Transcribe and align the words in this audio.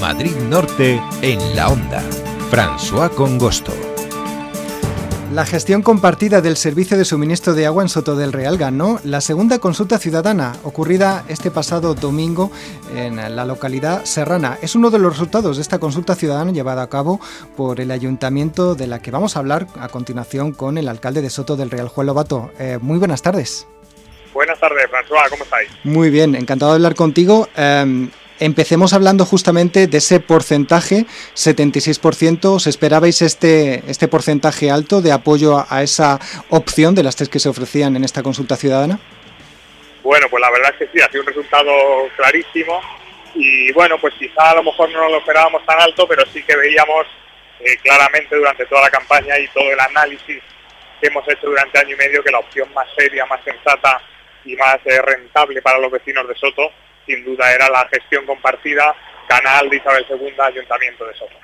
Madrid 0.00 0.34
Norte 0.48 0.98
en 1.20 1.38
la 1.54 1.68
onda. 1.68 2.02
François 2.50 3.10
Congosto. 3.10 3.72
La 5.32 5.44
gestión 5.44 5.82
compartida 5.82 6.40
del 6.40 6.56
servicio 6.56 6.96
de 6.96 7.04
suministro 7.04 7.52
de 7.52 7.66
agua 7.66 7.82
en 7.82 7.90
Soto 7.90 8.16
del 8.16 8.32
Real 8.32 8.56
ganó 8.56 8.98
la 9.04 9.20
segunda 9.20 9.58
consulta 9.58 9.98
ciudadana 9.98 10.56
ocurrida 10.64 11.24
este 11.28 11.50
pasado 11.50 11.94
domingo 11.94 12.50
en 12.96 13.16
la 13.36 13.44
localidad 13.44 14.04
serrana. 14.04 14.58
Es 14.62 14.74
uno 14.74 14.90
de 14.90 14.98
los 14.98 15.12
resultados 15.12 15.56
de 15.56 15.62
esta 15.62 15.78
consulta 15.78 16.14
ciudadana 16.14 16.50
llevada 16.50 16.82
a 16.82 16.88
cabo 16.88 17.20
por 17.54 17.78
el 17.78 17.90
ayuntamiento 17.90 18.74
de 18.74 18.86
la 18.86 19.00
que 19.00 19.10
vamos 19.10 19.36
a 19.36 19.40
hablar 19.40 19.66
a 19.78 19.88
continuación 19.88 20.52
con 20.52 20.78
el 20.78 20.88
alcalde 20.88 21.20
de 21.20 21.30
Soto 21.30 21.56
del 21.56 21.70
Real, 21.70 21.88
Juan 21.88 22.06
Lobato. 22.06 22.50
Eh, 22.58 22.78
muy 22.80 22.98
buenas 22.98 23.20
tardes. 23.20 23.68
Buenas 24.32 24.58
tardes, 24.58 24.86
François, 24.90 25.28
¿cómo 25.28 25.44
estáis? 25.44 25.68
Muy 25.84 26.08
bien, 26.08 26.34
encantado 26.34 26.72
de 26.72 26.76
hablar 26.76 26.94
contigo. 26.94 27.48
Eh, 27.56 28.08
Empecemos 28.40 28.94
hablando 28.94 29.26
justamente 29.26 29.86
de 29.86 29.98
ese 29.98 30.18
porcentaje, 30.18 31.04
76%. 31.34 32.46
¿Os 32.46 32.66
esperabais 32.66 33.20
este, 33.20 33.82
este 33.86 34.08
porcentaje 34.08 34.70
alto 34.70 35.02
de 35.02 35.12
apoyo 35.12 35.62
a, 35.68 35.82
esa 35.82 36.18
opción 36.48 36.94
de 36.94 37.02
las 37.02 37.16
tres 37.16 37.28
que 37.28 37.38
se 37.38 37.50
ofrecían 37.50 37.96
en 37.96 38.04
esta 38.04 38.22
consulta 38.22 38.56
ciudadana? 38.56 38.98
Bueno, 40.02 40.26
pues 40.30 40.40
la 40.40 40.50
verdad 40.50 40.72
es 40.72 40.78
que 40.78 40.88
sí, 40.90 41.04
ha 41.04 41.10
sido 41.10 41.20
un 41.20 41.26
resultado 41.26 41.70
clarísimo 42.16 42.80
y 43.34 43.70
bueno, 43.72 44.00
pues 44.00 44.14
quizá 44.18 44.52
a 44.52 44.54
lo 44.54 44.62
mejor 44.62 44.88
no 44.90 45.10
lo 45.10 45.18
esperábamos 45.18 45.64
tan 45.66 45.78
alto, 45.78 46.08
pero 46.08 46.24
sí 46.32 46.42
que 46.42 46.56
veíamos 46.56 47.06
eh, 47.60 47.76
claramente 47.82 48.34
durante 48.34 48.64
toda 48.64 48.80
la 48.80 48.90
campaña 48.90 49.38
y 49.38 49.48
todo 49.48 49.70
el 49.70 49.80
análisis 49.80 50.42
que 50.98 51.08
hemos 51.08 51.28
hecho 51.28 51.46
durante 51.46 51.78
año 51.78 51.94
y 51.94 51.98
medio 51.98 52.24
que 52.24 52.30
la 52.30 52.38
opción 52.38 52.72
más 52.72 52.88
seria, 52.96 53.26
más 53.26 53.44
sensata 53.44 54.00
y 54.46 54.56
más 54.56 54.78
eh, 54.86 55.02
rentable 55.02 55.60
para 55.60 55.78
los 55.78 55.90
vecinos 55.90 56.26
de 56.26 56.34
Soto 56.36 56.72
sin 57.06 57.24
duda 57.24 57.52
era 57.52 57.68
la 57.68 57.88
gestión 57.88 58.26
compartida 58.26 58.94
Canal 59.30 59.70
de 59.70 59.76
Isabel 59.76 60.04
II 60.10 60.34
Ayuntamiento 60.42 61.06
de 61.06 61.14
Soto. 61.14 61.36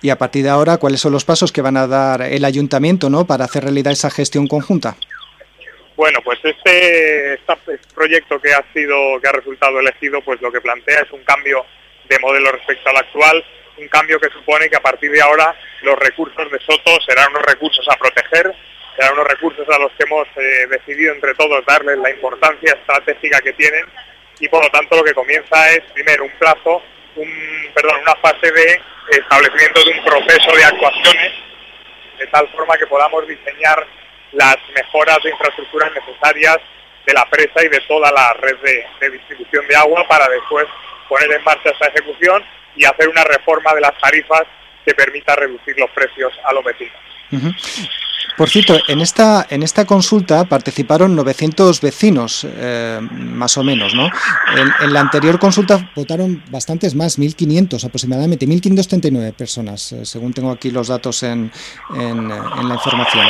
Y 0.00 0.10
a 0.10 0.18
partir 0.18 0.42
de 0.42 0.50
ahora, 0.50 0.78
¿cuáles 0.78 1.00
son 1.00 1.12
los 1.12 1.24
pasos 1.24 1.52
que 1.52 1.62
van 1.62 1.76
a 1.76 1.86
dar 1.86 2.20
el 2.22 2.44
Ayuntamiento 2.44 3.10
¿no? 3.10 3.24
para 3.26 3.44
hacer 3.44 3.62
realidad 3.62 3.92
esa 3.92 4.10
gestión 4.10 4.48
conjunta? 4.48 4.96
Bueno, 5.96 6.18
pues 6.24 6.40
este, 6.42 7.34
este, 7.34 7.78
proyecto 7.94 8.40
que 8.40 8.52
ha 8.52 8.64
sido 8.72 9.20
que 9.20 9.28
ha 9.28 9.32
resultado 9.32 9.78
elegido, 9.78 10.20
pues 10.22 10.40
lo 10.42 10.50
que 10.50 10.60
plantea 10.60 11.02
es 11.02 11.12
un 11.12 11.22
cambio 11.22 11.64
de 12.08 12.18
modelo 12.18 12.50
respecto 12.50 12.90
al 12.90 12.96
actual, 12.96 13.44
un 13.78 13.86
cambio 13.86 14.18
que 14.18 14.28
supone 14.30 14.68
que 14.68 14.76
a 14.76 14.82
partir 14.82 15.12
de 15.12 15.22
ahora 15.22 15.54
los 15.82 15.96
recursos 15.98 16.50
de 16.50 16.58
Soto 16.58 16.98
serán 17.06 17.30
unos 17.30 17.44
recursos 17.46 17.86
a 17.88 17.96
proteger, 17.96 18.52
serán 18.96 19.12
unos 19.12 19.28
recursos 19.28 19.68
a 19.68 19.78
los 19.78 19.92
que 19.92 20.04
hemos 20.04 20.26
eh, 20.36 20.66
decidido 20.68 21.14
entre 21.14 21.34
todos 21.34 21.64
darles 21.66 21.98
la 21.98 22.10
importancia 22.10 22.72
estratégica 22.72 23.40
que 23.40 23.52
tienen 23.52 23.84
y 24.42 24.48
por 24.48 24.60
lo 24.60 24.70
tanto 24.70 24.96
lo 24.96 25.04
que 25.04 25.14
comienza 25.14 25.70
es 25.70 25.82
primero 25.92 26.24
un 26.24 26.32
plazo, 26.32 26.82
un, 27.14 27.30
perdón, 27.72 28.00
una 28.02 28.16
fase 28.16 28.50
de 28.50 28.82
establecimiento 29.08 29.84
de 29.84 29.92
un 29.92 30.04
proceso 30.04 30.56
de 30.56 30.64
actuaciones 30.64 31.32
de 32.18 32.26
tal 32.26 32.48
forma 32.48 32.76
que 32.76 32.88
podamos 32.88 33.26
diseñar 33.28 33.86
las 34.32 34.56
mejoras 34.74 35.18
de 35.22 35.30
infraestructuras 35.30 35.92
necesarias 35.92 36.58
de 37.06 37.12
la 37.12 37.24
presa 37.30 37.64
y 37.64 37.68
de 37.68 37.80
toda 37.86 38.10
la 38.10 38.32
red 38.34 38.56
de, 38.58 39.10
distribución 39.10 39.64
de 39.68 39.76
agua 39.76 40.04
para 40.08 40.26
después 40.28 40.66
poner 41.08 41.30
en 41.30 41.44
marcha 41.44 41.70
esa 41.70 41.86
ejecución 41.86 42.44
y 42.74 42.84
hacer 42.84 43.08
una 43.08 43.22
reforma 43.22 43.72
de 43.74 43.80
las 43.80 43.96
tarifas 43.98 44.42
que 44.84 44.92
permita 44.92 45.36
reducir 45.36 45.78
los 45.78 45.90
precios 45.90 46.32
a 46.42 46.52
los 46.52 46.64
vecinos. 46.64 46.98
Por 48.36 48.48
cierto, 48.48 48.78
en 48.88 49.00
esta, 49.00 49.46
en 49.50 49.62
esta 49.62 49.84
consulta 49.84 50.44
participaron 50.44 51.14
900 51.14 51.80
vecinos, 51.80 52.46
eh, 52.48 52.98
más 53.10 53.58
o 53.58 53.62
menos, 53.62 53.94
¿no? 53.94 54.10
En, 54.56 54.92
la 54.92 55.00
anterior 55.00 55.38
consulta 55.38 55.90
votaron 55.94 56.42
bastantes 56.48 56.94
más, 56.94 57.18
1.500 57.18 57.84
aproximadamente, 57.84 58.46
1.539 58.46 59.34
personas, 59.34 59.92
eh, 59.92 60.06
según 60.06 60.32
tengo 60.32 60.50
aquí 60.50 60.70
los 60.70 60.88
datos 60.88 61.22
en, 61.22 61.52
en, 61.94 62.28
la 62.28 62.74
información. 62.74 63.26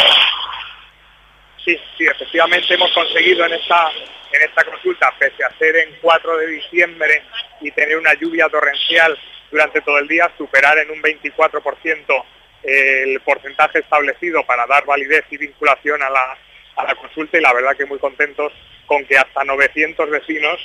Sí, 1.65 1.77
sí, 1.99 2.05
efectivamente 2.05 2.75
hemos 2.75 2.93
conseguido 2.93 3.45
en 3.45 3.55
esta, 3.55 3.91
en 4.33 4.43
esta 4.49 4.65
consulta, 4.65 5.13
pese 5.19 5.45
a 5.45 5.59
ser 5.59 5.77
en 5.77 5.97
4 6.01 6.37
de 6.39 6.47
diciembre 6.47 7.23
y 7.61 7.71
tener 7.73 7.97
una 7.97 8.15
lluvia 8.15 8.49
torrencial 8.49 9.19
durante 9.51 9.81
todo 9.81 9.99
el 9.99 10.07
día, 10.07 10.31
superar 10.39 10.79
en 10.79 10.91
un 10.91 11.03
24% 11.03 12.25
el 12.63 13.21
porcentaje 13.21 13.81
establecido 13.81 14.45
para 14.45 14.67
dar 14.67 14.85
validez 14.85 15.25
y 15.31 15.37
vinculación 15.37 16.03
a 16.03 16.11
la, 16.11 16.39
consulta 16.95 17.39
y 17.39 17.41
la 17.41 17.53
verdad 17.53 17.77
que 17.77 17.87
muy 17.87 17.99
contentos 17.99 18.53
con 18.87 19.05
que 19.05 19.17
hasta 19.17 19.45
900 19.45 20.11
vecinos 20.11 20.61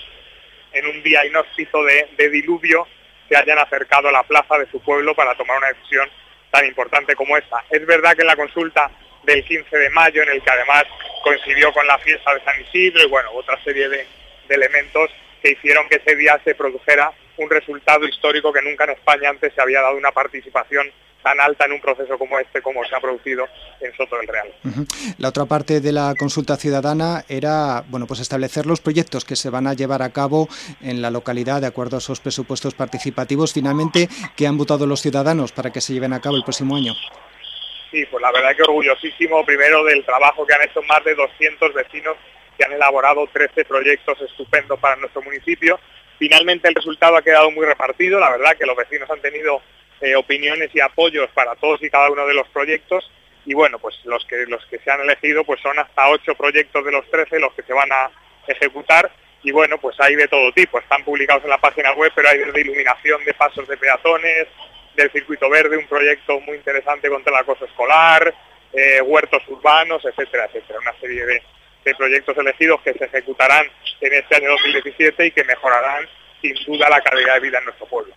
en 0.73 0.85
un 0.85 1.03
día 1.03 1.25
inhóspito 1.25 1.83
de, 1.83 2.07
de 2.17 2.29
diluvio 2.29 2.87
se 3.27 3.35
hayan 3.35 3.59
acercado 3.59 4.09
a 4.09 4.11
la 4.11 4.23
plaza 4.23 4.57
de 4.57 4.69
su 4.71 4.79
pueblo 4.81 5.15
para 5.15 5.35
tomar 5.35 5.57
una 5.57 5.69
decisión 5.69 6.09
tan 6.51 6.65
importante 6.65 7.15
como 7.15 7.37
esta. 7.37 7.63
Es 7.69 7.85
verdad 7.85 8.15
que 8.15 8.21
en 8.21 8.27
la 8.27 8.35
consulta 8.35 8.89
del 9.23 9.43
15 9.43 9.77
de 9.77 9.89
mayo, 9.89 10.23
en 10.23 10.29
el 10.29 10.41
que 10.41 10.51
además 10.51 10.85
coincidió 11.23 11.73
con 11.73 11.85
la 11.87 11.97
fiesta 11.99 12.33
de 12.33 12.43
San 12.43 12.61
Isidro 12.61 13.03
y 13.03 13.09
bueno, 13.09 13.31
otra 13.33 13.61
serie 13.63 13.89
de 13.89 14.05
elementos 14.49 15.09
que 15.41 15.51
hicieron 15.51 15.87
que 15.89 15.97
ese 15.97 16.15
día 16.15 16.39
se 16.43 16.55
produjera 16.55 17.11
un 17.37 17.49
resultado 17.49 18.07
histórico 18.07 18.51
que 18.51 18.61
nunca 18.61 18.85
en 18.85 18.91
España 18.91 19.29
antes 19.29 19.53
se 19.53 19.61
había 19.61 19.81
dado 19.81 19.97
una 19.97 20.11
participación 20.11 20.87
tan 21.23 21.39
alta 21.39 21.65
en 21.65 21.73
un 21.73 21.81
proceso 21.81 22.17
como 22.17 22.39
este 22.39 22.61
como 22.61 22.83
se 22.85 22.95
ha 22.95 22.99
producido 22.99 23.47
en 23.81 23.93
Soto 23.95 24.17
del 24.17 24.27
Real. 24.27 24.53
La 25.17 25.29
otra 25.29 25.45
parte 25.45 25.81
de 25.81 25.91
la 25.91 26.13
consulta 26.17 26.55
ciudadana 26.55 27.25
era 27.27 27.83
bueno 27.87 28.07
pues 28.07 28.19
establecer 28.19 28.65
los 28.65 28.81
proyectos 28.81 29.25
que 29.25 29.35
se 29.35 29.49
van 29.49 29.67
a 29.67 29.73
llevar 29.73 30.01
a 30.01 30.11
cabo 30.11 30.47
en 30.81 31.01
la 31.01 31.11
localidad 31.11 31.61
de 31.61 31.67
acuerdo 31.67 31.97
a 31.97 31.99
esos 31.99 32.21
presupuestos 32.21 32.75
participativos 32.75 33.53
finalmente 33.53 34.07
que 34.35 34.47
han 34.47 34.57
votado 34.57 34.87
los 34.87 35.01
ciudadanos 35.01 35.51
para 35.51 35.71
que 35.71 35.81
se 35.81 35.93
lleven 35.93 36.13
a 36.13 36.21
cabo 36.21 36.37
el 36.37 36.43
próximo 36.43 36.75
año. 36.75 36.93
Sí, 37.91 38.05
pues 38.05 38.21
la 38.21 38.31
verdad 38.31 38.55
que 38.55 38.63
orgullosísimo 38.63 39.45
primero 39.45 39.83
del 39.83 40.05
trabajo 40.05 40.45
que 40.45 40.53
han 40.53 40.61
hecho 40.61 40.81
más 40.83 41.03
de 41.03 41.15
200 41.15 41.73
vecinos 41.73 42.15
que 42.57 42.65
han 42.65 42.71
elaborado 42.71 43.27
13 43.31 43.65
proyectos 43.65 44.19
estupendos 44.21 44.79
para 44.79 44.95
nuestro 44.95 45.21
municipio. 45.21 45.79
Finalmente 46.19 46.67
el 46.67 46.75
resultado 46.75 47.15
ha 47.17 47.21
quedado 47.21 47.51
muy 47.51 47.65
repartido, 47.65 48.19
la 48.19 48.31
verdad 48.31 48.57
que 48.57 48.65
los 48.65 48.75
vecinos 48.75 49.09
han 49.09 49.21
tenido 49.21 49.61
eh, 50.01 50.15
opiniones 50.15 50.69
y 50.73 50.79
apoyos 50.79 51.29
para 51.31 51.55
todos 51.55 51.81
y 51.83 51.89
cada 51.89 52.09
uno 52.09 52.25
de 52.25 52.33
los 52.33 52.47
proyectos 52.49 53.09
y 53.45 53.53
bueno, 53.53 53.79
pues 53.79 53.95
los 54.03 54.25
que, 54.25 54.45
los 54.47 54.65
que 54.65 54.79
se 54.79 54.91
han 54.91 55.01
elegido 55.01 55.43
pues 55.43 55.61
son 55.61 55.77
hasta 55.79 56.09
ocho 56.09 56.35
proyectos 56.35 56.83
de 56.83 56.91
los 56.91 57.09
13 57.09 57.39
los 57.39 57.53
que 57.53 57.63
se 57.63 57.73
van 57.73 57.91
a 57.91 58.11
ejecutar 58.47 59.11
y 59.43 59.51
bueno, 59.51 59.77
pues 59.77 59.95
hay 59.99 60.15
de 60.15 60.27
todo 60.27 60.51
tipo, 60.51 60.79
están 60.79 61.03
publicados 61.03 61.43
en 61.43 61.51
la 61.51 61.57
página 61.57 61.93
web, 61.93 62.11
pero 62.15 62.27
hay 62.29 62.39
desde 62.39 62.61
iluminación 62.61 63.23
de 63.23 63.33
pasos 63.33 63.67
de 63.67 63.77
peatones, 63.77 64.47
del 64.95 65.11
circuito 65.11 65.49
verde, 65.49 65.77
un 65.77 65.87
proyecto 65.87 66.39
muy 66.41 66.57
interesante 66.57 67.07
contra 67.07 67.31
el 67.31 67.41
acoso 67.41 67.65
escolar, 67.65 68.33
eh, 68.73 69.01
huertos 69.01 69.41
urbanos, 69.47 70.03
etcétera, 70.03 70.45
etcétera, 70.45 70.79
una 70.79 70.99
serie 70.99 71.25
de, 71.25 71.43
proyectos 71.95 72.37
elegidos 72.37 72.81
que 72.81 72.93
se 72.93 73.05
ejecutarán 73.05 73.65
en 74.01 74.13
este 74.13 74.35
año 74.35 74.51
2017 74.51 75.25
y 75.25 75.31
que 75.31 75.43
mejorarán 75.43 76.07
sin 76.41 76.53
duda 76.65 76.89
la 76.89 77.01
calidad 77.01 77.35
de 77.35 77.39
vida 77.39 77.59
en 77.59 77.65
nuestro 77.65 77.87
pueblo. 77.87 78.13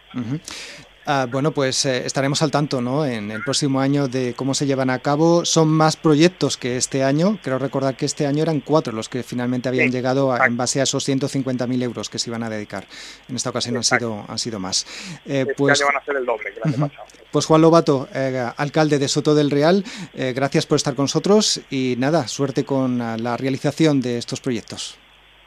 Ah, 1.06 1.26
bueno, 1.30 1.50
pues 1.52 1.86
eh, 1.86 2.04
estaremos 2.04 2.42
al 2.42 2.50
tanto 2.50 2.80
¿no? 2.80 3.06
en 3.06 3.30
el 3.30 3.42
próximo 3.42 3.80
año 3.80 4.06
de 4.06 4.34
cómo 4.34 4.54
se 4.54 4.66
llevan 4.66 4.90
a 4.90 4.98
cabo. 4.98 5.44
Son 5.44 5.68
más 5.68 5.96
proyectos 5.96 6.56
que 6.56 6.76
este 6.76 7.02
año. 7.02 7.38
Creo 7.42 7.58
recordar 7.58 7.96
que 7.96 8.04
este 8.04 8.26
año 8.26 8.42
eran 8.42 8.60
cuatro 8.60 8.92
los 8.92 9.08
que 9.08 9.22
finalmente 9.22 9.68
habían 9.68 9.90
llegado 9.90 10.36
en 10.36 10.56
base 10.56 10.80
a 10.80 10.82
esos 10.82 11.08
150.000 11.08 11.82
euros 11.82 12.10
que 12.10 12.18
se 12.18 12.28
iban 12.28 12.42
a 12.42 12.50
dedicar. 12.50 12.86
En 13.28 13.36
esta 13.36 13.50
ocasión 13.50 13.76
han 13.76 13.84
sido, 13.84 14.24
han 14.28 14.38
sido 14.38 14.58
más. 14.58 14.86
Eh, 15.26 15.40
este 15.40 15.54
pues, 15.54 15.82
van 15.82 15.96
a 15.96 16.04
ser 16.04 16.16
el 16.16 16.26
doble 16.26 16.52
que 16.52 16.90
Pues 17.30 17.46
Juan 17.46 17.62
Lobato, 17.62 18.08
eh, 18.14 18.46
alcalde 18.56 18.98
de 18.98 19.08
Soto 19.08 19.34
del 19.34 19.50
Real, 19.50 19.84
gracias 20.14 20.66
por 20.66 20.76
estar 20.76 20.94
con 20.94 21.04
nosotros 21.04 21.60
y 21.70 21.94
nada, 21.98 22.28
suerte 22.28 22.64
con 22.64 22.98
la 22.98 23.36
realización 23.36 24.00
de 24.00 24.18
estos 24.18 24.40
proyectos. 24.40 24.98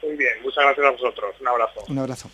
Muy 0.02 0.16
bien, 0.16 0.34
muchas 0.42 0.64
gracias 0.64 0.86
a 0.86 0.90
vosotros. 0.90 1.34
Un 1.40 1.48
abrazo. 1.48 1.84
Un 1.88 1.98
abrazo. 1.98 2.30